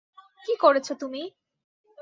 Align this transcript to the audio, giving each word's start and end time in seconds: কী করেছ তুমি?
কী 0.45 0.53
করেছ 0.55 0.87
তুমি? 0.93 1.21